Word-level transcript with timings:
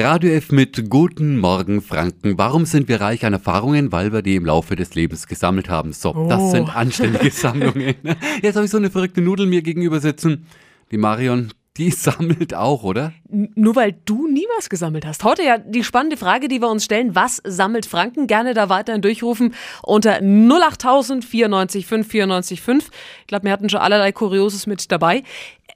Radio 0.00 0.30
F 0.30 0.52
mit 0.52 0.88
Guten 0.88 1.38
Morgen 1.38 1.82
Franken. 1.82 2.38
Warum 2.38 2.66
sind 2.66 2.86
wir 2.86 3.00
reich 3.00 3.24
an 3.24 3.32
Erfahrungen? 3.32 3.90
Weil 3.90 4.12
wir 4.12 4.22
die 4.22 4.36
im 4.36 4.46
Laufe 4.46 4.76
des 4.76 4.94
Lebens 4.94 5.26
gesammelt 5.26 5.68
haben. 5.68 5.92
So, 5.92 6.14
oh. 6.14 6.28
das 6.28 6.52
sind 6.52 6.74
anständige 6.74 7.30
Sammlungen. 7.32 7.96
Jetzt 8.40 8.54
habe 8.54 8.64
ich 8.64 8.70
so 8.70 8.76
eine 8.76 8.90
verrückte 8.90 9.20
Nudel 9.20 9.46
mir 9.46 9.60
gegenüber 9.60 9.98
sitzen. 9.98 10.46
Die 10.92 10.98
Marion, 10.98 11.52
die 11.78 11.90
sammelt 11.92 12.54
auch, 12.54 12.82
oder? 12.82 13.12
Nur 13.28 13.76
weil 13.76 13.96
du 14.04 14.26
nie 14.28 14.46
was 14.56 14.68
gesammelt 14.68 15.06
hast. 15.06 15.24
Heute 15.24 15.42
ja 15.42 15.58
die 15.58 15.84
spannende 15.84 16.16
Frage, 16.16 16.48
die 16.48 16.60
wir 16.60 16.68
uns 16.68 16.84
stellen. 16.84 17.14
Was 17.14 17.40
sammelt 17.44 17.86
Franken? 17.86 18.26
Gerne 18.26 18.54
da 18.54 18.68
weiterhin 18.68 19.02
durchrufen 19.02 19.54
unter 19.82 20.20
08000 20.20 21.24
94 21.24 21.86
5 21.86 22.06
94 22.08 22.60
5. 22.60 22.90
Ich 23.20 23.26
glaube, 23.26 23.44
wir 23.44 23.52
hatten 23.52 23.68
schon 23.68 23.80
allerlei 23.80 24.12
Kurioses 24.12 24.66
mit 24.66 24.90
dabei. 24.90 25.22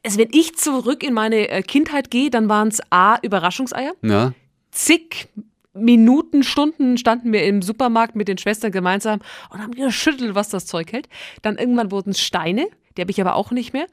Also 0.04 0.18
wenn 0.18 0.30
ich 0.32 0.56
zurück 0.56 1.02
in 1.02 1.14
meine 1.14 1.48
äh, 1.48 1.62
Kindheit 1.62 2.10
gehe, 2.10 2.30
dann 2.30 2.48
waren 2.48 2.68
es 2.68 2.80
A, 2.90 3.18
Überraschungseier. 3.22 3.92
Ja. 4.02 4.32
Zig 4.72 5.28
Minuten, 5.74 6.42
Stunden 6.42 6.98
standen 6.98 7.32
wir 7.32 7.44
im 7.44 7.62
Supermarkt 7.62 8.14
mit 8.14 8.28
den 8.28 8.36
Schwestern 8.36 8.72
gemeinsam 8.72 9.20
und 9.50 9.62
haben 9.62 9.72
geschüttelt, 9.72 10.34
was 10.34 10.50
das 10.50 10.66
Zeug 10.66 10.92
hält. 10.92 11.08
Dann 11.40 11.56
irgendwann 11.56 11.90
wurden 11.90 12.10
es 12.10 12.20
Steine, 12.20 12.66
die 12.96 13.02
habe 13.02 13.10
ich 13.10 13.20
aber 13.20 13.34
auch 13.34 13.50
nicht 13.50 13.72
mehr. 13.72 13.86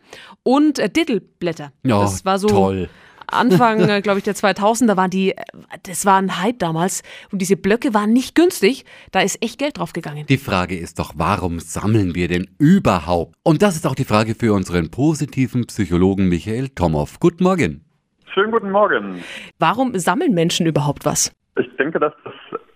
Und 0.43 0.79
äh, 0.79 0.89
Dittelblätter. 0.89 1.71
Ja, 1.83 2.01
das 2.01 2.25
war 2.25 2.39
so 2.39 2.47
toll. 2.47 2.89
Anfang, 3.31 3.79
äh, 3.89 4.01
glaube 4.01 4.19
ich, 4.19 4.23
der 4.23 4.35
2000er 4.35 4.97
waren 4.97 5.09
die, 5.09 5.31
äh, 5.31 5.43
das 5.83 6.05
war 6.05 6.17
ein 6.17 6.41
Hype 6.41 6.59
damals 6.59 7.03
und 7.31 7.41
diese 7.41 7.57
Blöcke 7.57 7.93
waren 7.93 8.13
nicht 8.13 8.35
günstig. 8.35 8.85
Da 9.11 9.21
ist 9.21 9.43
echt 9.43 9.59
Geld 9.59 9.77
drauf 9.77 9.93
gegangen. 9.93 10.25
Die 10.27 10.37
Frage 10.37 10.77
ist 10.77 10.99
doch, 10.99 11.13
warum 11.15 11.59
sammeln 11.59 12.15
wir 12.15 12.27
denn 12.27 12.47
überhaupt? 12.57 13.35
Und 13.43 13.61
das 13.61 13.75
ist 13.75 13.85
auch 13.87 13.95
die 13.95 14.05
Frage 14.05 14.35
für 14.35 14.53
unseren 14.53 14.91
positiven 14.91 15.65
Psychologen 15.67 16.27
Michael 16.29 16.69
Tomow. 16.69 17.19
Guten 17.19 17.43
Morgen. 17.43 17.85
Schönen 18.33 18.51
guten 18.51 18.71
Morgen. 18.71 19.23
Warum 19.57 19.97
sammeln 19.97 20.33
Menschen 20.33 20.67
überhaupt 20.67 21.05
was? 21.05 21.31
Ich 21.57 21.67
denke, 21.77 21.99
dass 21.99 22.13
das 22.23 22.33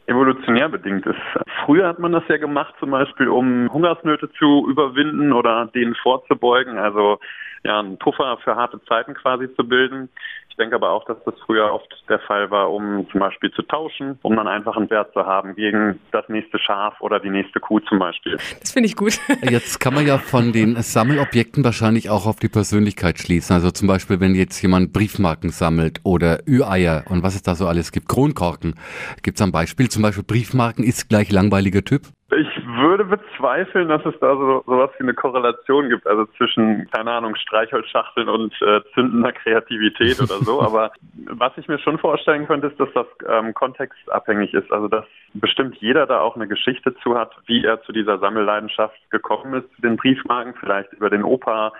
evolutionär 0.07 0.69
bedingt 0.69 1.05
ist. 1.05 1.19
Früher 1.65 1.87
hat 1.87 1.99
man 1.99 2.11
das 2.11 2.23
ja 2.27 2.37
gemacht, 2.37 2.73
zum 2.79 2.91
Beispiel 2.91 3.27
um 3.27 3.71
Hungersnöte 3.71 4.29
zu 4.33 4.67
überwinden 4.69 5.31
oder 5.31 5.67
denen 5.67 5.95
vorzubeugen, 5.95 6.77
also 6.77 7.19
ja, 7.63 7.79
einen 7.79 7.97
Puffer 7.97 8.37
für 8.43 8.55
harte 8.55 8.81
Zeiten 8.83 9.13
quasi 9.13 9.53
zu 9.55 9.67
bilden. 9.67 10.09
Ich 10.53 10.57
denke 10.57 10.75
aber 10.75 10.91
auch, 10.91 11.03
dass 11.05 11.17
das 11.25 11.33
früher 11.47 11.73
oft 11.73 11.87
der 12.07 12.19
Fall 12.19 12.51
war, 12.51 12.71
um 12.71 13.07
zum 13.09 13.19
Beispiel 13.19 13.49
zu 13.53 13.63
tauschen, 13.63 14.19
um 14.21 14.35
dann 14.35 14.47
einfach 14.47 14.77
einen 14.77 14.87
Wert 14.91 15.11
zu 15.11 15.25
haben 15.25 15.55
gegen 15.55 15.99
das 16.11 16.29
nächste 16.29 16.59
Schaf 16.59 17.01
oder 17.01 17.19
die 17.19 17.31
nächste 17.31 17.59
Kuh 17.59 17.79
zum 17.79 17.97
Beispiel. 17.97 18.33
Das 18.33 18.71
finde 18.71 18.85
ich 18.85 18.95
gut. 18.95 19.17
Jetzt 19.41 19.79
kann 19.79 19.95
man 19.95 20.05
ja 20.05 20.19
von 20.19 20.51
den 20.51 20.75
Sammelobjekten 20.75 21.63
wahrscheinlich 21.63 22.11
auch 22.11 22.27
auf 22.27 22.35
die 22.39 22.49
Persönlichkeit 22.49 23.17
schließen. 23.17 23.55
Also 23.55 23.71
zum 23.71 23.87
Beispiel, 23.87 24.19
wenn 24.19 24.35
jetzt 24.35 24.61
jemand 24.61 24.93
Briefmarken 24.93 25.49
sammelt 25.49 26.01
oder 26.03 26.41
Ü-Eier 26.47 27.05
und 27.09 27.23
was 27.23 27.33
es 27.33 27.41
da 27.41 27.55
so 27.55 27.65
alles 27.65 27.91
gibt, 27.91 28.07
Kronkorken. 28.07 28.75
Gibt 29.23 29.39
es 29.39 29.41
ein 29.41 29.51
Beispiel? 29.51 29.89
Zum 29.89 30.03
Beispiel 30.03 30.23
Briefmarken 30.23 30.83
ist 30.83 31.09
gleich 31.09 31.31
langweiliger 31.31 31.83
Typ? 31.83 32.03
Ich 32.29 32.52
würde 32.75 33.05
bezweifeln, 33.05 33.89
dass 33.89 34.05
es 34.05 34.13
da 34.19 34.35
so 34.35 34.63
sowas 34.65 34.91
wie 34.97 35.03
eine 35.03 35.13
Korrelation 35.13 35.89
gibt, 35.89 36.07
also 36.07 36.25
zwischen, 36.37 36.89
keine 36.91 37.11
Ahnung, 37.11 37.35
Streichholzschachteln 37.35 38.29
und 38.29 38.53
äh, 38.61 38.81
zündender 38.93 39.31
Kreativität 39.31 40.19
oder 40.19 40.39
so. 40.43 40.61
Aber 40.63 40.91
was 41.27 41.51
ich 41.57 41.67
mir 41.67 41.79
schon 41.79 41.97
vorstellen 41.97 42.47
könnte, 42.47 42.67
ist, 42.67 42.79
dass 42.79 42.89
das 42.93 43.07
ähm, 43.27 43.53
kontextabhängig 43.53 44.53
ist. 44.53 44.71
Also 44.71 44.87
dass 44.87 45.05
bestimmt 45.33 45.75
jeder 45.77 46.05
da 46.05 46.19
auch 46.19 46.35
eine 46.35 46.47
Geschichte 46.47 46.95
zu 47.03 47.17
hat, 47.17 47.31
wie 47.45 47.65
er 47.65 47.81
zu 47.83 47.91
dieser 47.91 48.19
Sammelleidenschaft 48.19 48.97
gekommen 49.09 49.53
ist, 49.55 49.75
zu 49.75 49.81
den 49.81 49.97
Briefmarken, 49.97 50.53
vielleicht 50.59 50.93
über 50.93 51.09
den 51.09 51.23
Opa, 51.23 51.73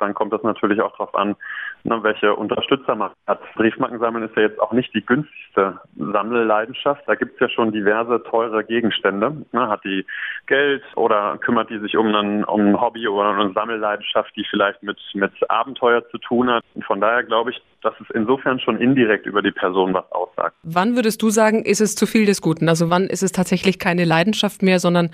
dann 0.00 0.14
kommt 0.14 0.32
das 0.32 0.42
natürlich 0.42 0.80
auch 0.80 0.92
darauf 0.92 1.14
an, 1.14 1.36
ne, 1.84 2.02
welche 2.02 2.34
Unterstützer 2.34 2.94
man 2.94 3.10
hat. 3.26 3.40
Briefmarken 3.54 3.98
sammeln 3.98 4.24
ist 4.24 4.36
ja 4.36 4.42
jetzt 4.42 4.60
auch 4.60 4.72
nicht 4.72 4.92
die 4.94 5.04
günstigste 5.04 5.80
Sammelleidenschaft. 5.96 7.02
Da 7.06 7.14
gibt 7.14 7.34
es 7.34 7.40
ja 7.40 7.48
schon 7.48 7.72
diverse 7.72 8.22
teure 8.24 8.64
Gegenstände. 8.64 9.44
Ne, 9.52 9.68
hat 9.68 9.84
die 9.84 10.06
Geld 10.46 10.82
oder 10.96 11.38
kümmert 11.38 11.70
die 11.70 11.78
sich 11.78 11.96
um, 11.96 12.06
einen, 12.14 12.44
um 12.44 12.60
ein 12.60 12.80
Hobby 12.80 13.06
oder 13.08 13.30
eine 13.30 13.52
Sammelleidenschaft, 13.52 14.34
die 14.36 14.44
vielleicht 14.48 14.82
mit, 14.82 14.98
mit 15.14 15.32
Abenteuer 15.50 16.06
zu 16.10 16.18
tun 16.18 16.50
hat. 16.50 16.64
Und 16.74 16.84
von 16.84 17.00
daher 17.00 17.22
glaube 17.22 17.50
ich, 17.50 17.60
dass 17.82 17.94
es 18.00 18.06
insofern 18.14 18.60
schon 18.60 18.78
indirekt 18.78 19.26
über 19.26 19.42
die 19.42 19.52
Person 19.52 19.94
was 19.94 20.10
aussagt. 20.12 20.54
Wann 20.62 20.96
würdest 20.96 21.22
du 21.22 21.30
sagen, 21.30 21.64
ist 21.64 21.80
es 21.80 21.94
zu 21.94 22.06
viel 22.06 22.26
des 22.26 22.42
Guten? 22.42 22.68
Also 22.68 22.90
wann 22.90 23.04
ist 23.04 23.22
es 23.22 23.32
tatsächlich 23.32 23.78
keine 23.78 24.04
Leidenschaft 24.04 24.62
mehr, 24.62 24.78
sondern 24.78 25.10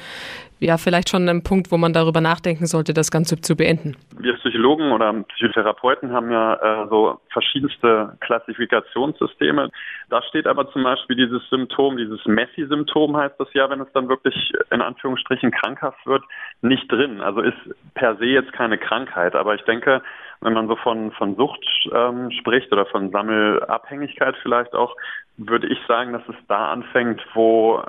ja, 0.58 0.78
vielleicht 0.78 1.10
schon 1.10 1.28
ein 1.28 1.42
Punkt, 1.42 1.70
wo 1.70 1.76
man 1.76 1.92
darüber 1.92 2.20
nachdenken 2.20 2.66
sollte, 2.66 2.94
das 2.94 3.10
Ganze 3.10 3.40
zu 3.40 3.56
beenden? 3.56 3.96
Wir 4.18 4.35
Psychologen 4.46 4.92
oder 4.92 5.12
Psychotherapeuten 5.12 6.12
haben 6.12 6.30
ja 6.30 6.54
äh, 6.54 6.88
so 6.88 7.18
verschiedenste 7.32 8.16
Klassifikationssysteme. 8.20 9.70
Da 10.08 10.22
steht 10.22 10.46
aber 10.46 10.70
zum 10.70 10.84
Beispiel 10.84 11.16
dieses 11.16 11.42
Symptom, 11.50 11.96
dieses 11.96 12.24
Messi-Symptom 12.26 13.16
heißt 13.16 13.34
das 13.40 13.48
ja, 13.54 13.68
wenn 13.68 13.80
es 13.80 13.90
dann 13.92 14.08
wirklich 14.08 14.52
in 14.70 14.80
Anführungsstrichen 14.80 15.50
krankhaft 15.50 16.06
wird, 16.06 16.22
nicht 16.60 16.90
drin. 16.92 17.20
Also 17.20 17.40
ist 17.40 17.56
per 17.94 18.16
se 18.16 18.26
jetzt 18.26 18.52
keine 18.52 18.78
Krankheit. 18.78 19.34
Aber 19.34 19.56
ich 19.56 19.62
denke, 19.62 20.00
wenn 20.42 20.52
man 20.52 20.68
so 20.68 20.76
von, 20.76 21.10
von 21.12 21.34
Sucht 21.34 21.66
ähm, 21.92 22.30
spricht 22.30 22.72
oder 22.72 22.86
von 22.86 23.10
Sammelabhängigkeit 23.10 24.36
vielleicht 24.42 24.74
auch, 24.74 24.94
würde 25.38 25.66
ich 25.66 25.78
sagen, 25.88 26.12
dass 26.12 26.22
es 26.28 26.36
da 26.46 26.70
anfängt, 26.72 27.20
wo 27.34 27.82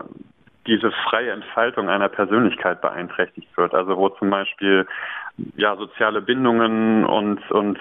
diese 0.67 0.91
freie 1.09 1.31
Entfaltung 1.31 1.89
einer 1.89 2.09
Persönlichkeit 2.09 2.81
beeinträchtigt 2.81 3.55
wird. 3.57 3.73
Also 3.73 3.97
wo 3.97 4.09
zum 4.09 4.29
Beispiel 4.29 4.85
ja 5.55 5.75
soziale 5.75 6.21
Bindungen 6.21 7.05
und 7.05 7.39
und 7.51 7.79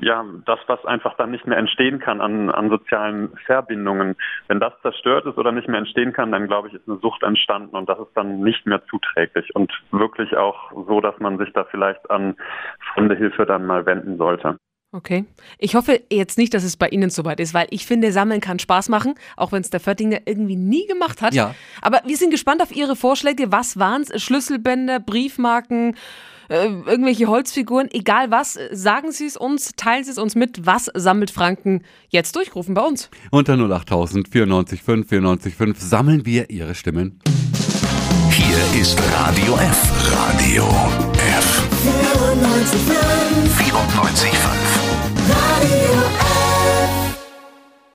ja 0.00 0.24
das, 0.44 0.58
was 0.66 0.84
einfach 0.84 1.16
dann 1.16 1.30
nicht 1.30 1.46
mehr 1.46 1.58
entstehen 1.58 1.98
kann 1.98 2.20
an, 2.20 2.50
an 2.50 2.68
sozialen 2.68 3.36
Verbindungen, 3.46 4.16
wenn 4.48 4.60
das 4.60 4.72
zerstört 4.82 5.26
ist 5.26 5.38
oder 5.38 5.52
nicht 5.52 5.68
mehr 5.68 5.78
entstehen 5.78 6.12
kann, 6.12 6.30
dann 6.30 6.46
glaube 6.46 6.68
ich, 6.68 6.74
ist 6.74 6.88
eine 6.88 6.98
Sucht 6.98 7.22
entstanden 7.22 7.74
und 7.74 7.88
das 7.88 7.98
ist 7.98 8.14
dann 8.14 8.40
nicht 8.40 8.66
mehr 8.66 8.84
zuträglich 8.86 9.54
und 9.54 9.72
wirklich 9.90 10.36
auch 10.36 10.72
so, 10.86 11.00
dass 11.00 11.18
man 11.18 11.38
sich 11.38 11.52
da 11.52 11.64
vielleicht 11.64 12.10
an 12.10 12.36
fremde 12.92 13.16
Hilfe 13.16 13.46
dann 13.46 13.66
mal 13.66 13.86
wenden 13.86 14.18
sollte. 14.18 14.58
Okay. 14.94 15.24
Ich 15.58 15.74
hoffe 15.74 16.02
jetzt 16.08 16.38
nicht, 16.38 16.54
dass 16.54 16.62
es 16.62 16.76
bei 16.76 16.88
Ihnen 16.88 17.10
soweit 17.10 17.40
ist, 17.40 17.52
weil 17.52 17.66
ich 17.70 17.84
finde, 17.84 18.12
Sammeln 18.12 18.40
kann 18.40 18.60
Spaß 18.60 18.88
machen, 18.88 19.14
auch 19.36 19.50
wenn 19.50 19.60
es 19.60 19.68
der 19.68 19.80
Föttinger 19.80 20.20
irgendwie 20.24 20.54
nie 20.54 20.86
gemacht 20.86 21.20
hat. 21.20 21.34
Ja. 21.34 21.56
Aber 21.82 22.00
wir 22.06 22.16
sind 22.16 22.30
gespannt 22.30 22.62
auf 22.62 22.70
Ihre 22.74 22.94
Vorschläge. 22.94 23.50
Was 23.50 23.76
waren 23.76 24.02
es? 24.02 24.22
Schlüsselbänder, 24.22 25.00
Briefmarken, 25.00 25.96
äh, 26.48 26.66
irgendwelche 26.66 27.26
Holzfiguren, 27.26 27.88
egal 27.92 28.30
was, 28.30 28.56
sagen 28.70 29.10
Sie 29.10 29.26
es 29.26 29.36
uns, 29.36 29.72
teilen 29.74 30.04
Sie 30.04 30.12
es 30.12 30.18
uns 30.18 30.36
mit. 30.36 30.64
Was 30.64 30.88
sammelt 30.94 31.32
Franken 31.32 31.82
jetzt 32.10 32.36
durchrufen 32.36 32.74
bei 32.74 32.82
uns? 32.82 33.10
Unter 33.32 33.54
08000 33.54 34.28
94 34.28 34.80
5 34.80 35.08
94 35.08 35.56
5 35.56 35.80
sammeln 35.80 36.24
wir 36.24 36.50
Ihre 36.50 36.76
Stimmen. 36.76 37.18
Hier 38.30 38.80
ist 38.80 38.96
Radio 39.12 39.56
F. 39.56 40.12
Radio 40.12 40.68
F. 41.14 41.68
94 43.58 44.30
5. 44.30 44.83
94 45.64 45.94
5. 45.94 45.94
Radio 45.94 45.98
F. 45.98 46.03